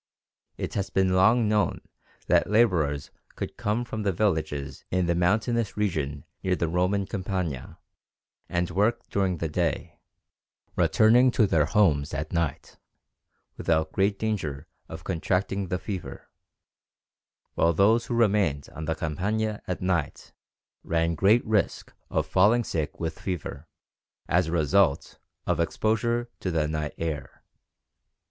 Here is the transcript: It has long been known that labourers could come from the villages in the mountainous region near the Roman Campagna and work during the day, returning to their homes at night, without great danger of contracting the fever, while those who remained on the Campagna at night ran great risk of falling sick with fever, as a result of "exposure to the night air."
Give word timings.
It 0.57 0.73
has 0.73 0.89
long 0.95 1.41
been 1.41 1.47
known 1.47 1.79
that 2.25 2.49
labourers 2.49 3.11
could 3.35 3.55
come 3.55 3.85
from 3.85 4.01
the 4.01 4.11
villages 4.11 4.83
in 4.89 5.05
the 5.05 5.13
mountainous 5.13 5.77
region 5.77 6.25
near 6.43 6.55
the 6.55 6.67
Roman 6.67 7.05
Campagna 7.05 7.77
and 8.49 8.71
work 8.71 9.07
during 9.11 9.37
the 9.37 9.47
day, 9.47 9.99
returning 10.75 11.29
to 11.29 11.45
their 11.45 11.65
homes 11.67 12.15
at 12.15 12.33
night, 12.33 12.79
without 13.57 13.91
great 13.91 14.17
danger 14.17 14.65
of 14.89 15.03
contracting 15.03 15.67
the 15.67 15.77
fever, 15.77 16.31
while 17.53 17.71
those 17.71 18.07
who 18.07 18.15
remained 18.15 18.69
on 18.73 18.85
the 18.85 18.95
Campagna 18.95 19.61
at 19.67 19.83
night 19.83 20.33
ran 20.83 21.13
great 21.13 21.45
risk 21.45 21.93
of 22.09 22.25
falling 22.25 22.63
sick 22.63 22.99
with 22.99 23.19
fever, 23.19 23.67
as 24.27 24.47
a 24.47 24.51
result 24.51 25.19
of 25.45 25.59
"exposure 25.59 26.27
to 26.39 26.49
the 26.49 26.67
night 26.67 26.95
air." 26.97 27.43